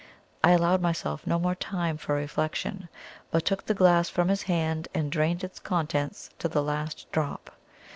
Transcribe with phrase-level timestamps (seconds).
[0.43, 2.89] I allowed myself no more time for reflection,
[3.29, 7.51] but took the glass from his hand and drained its contents to the last drop.